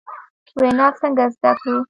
[0.61, 1.75] وینا څنګه زدکړو؟